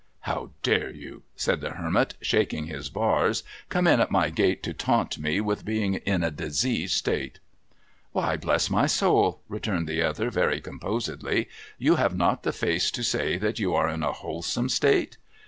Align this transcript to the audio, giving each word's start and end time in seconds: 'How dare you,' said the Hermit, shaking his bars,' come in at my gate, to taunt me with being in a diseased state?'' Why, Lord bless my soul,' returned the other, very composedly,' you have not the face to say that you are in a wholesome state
'How 0.31 0.49
dare 0.63 0.89
you,' 0.89 1.21
said 1.35 1.61
the 1.61 1.69
Hermit, 1.73 2.15
shaking 2.21 2.65
his 2.65 2.89
bars,' 2.89 3.43
come 3.69 3.85
in 3.85 3.99
at 3.99 4.09
my 4.09 4.31
gate, 4.31 4.63
to 4.63 4.73
taunt 4.73 5.19
me 5.19 5.39
with 5.39 5.63
being 5.63 5.93
in 5.93 6.23
a 6.23 6.31
diseased 6.31 6.95
state?'' 6.97 7.39
Why, 8.11 8.29
Lord 8.29 8.41
bless 8.41 8.67
my 8.71 8.87
soul,' 8.87 9.41
returned 9.47 9.87
the 9.87 10.01
other, 10.01 10.31
very 10.31 10.59
composedly,' 10.59 11.49
you 11.87 11.97
have 11.97 12.17
not 12.17 12.41
the 12.41 12.51
face 12.51 12.89
to 12.89 13.03
say 13.03 13.37
that 13.37 13.59
you 13.59 13.75
are 13.75 13.89
in 13.89 14.01
a 14.01 14.11
wholesome 14.11 14.69
state 14.69 15.17